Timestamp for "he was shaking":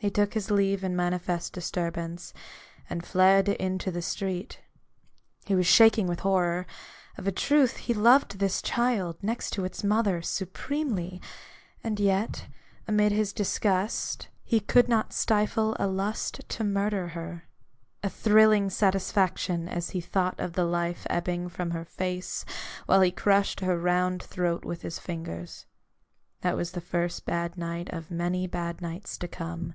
5.44-6.06